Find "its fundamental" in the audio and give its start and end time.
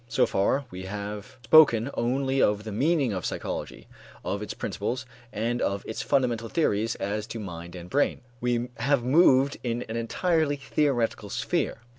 5.85-6.49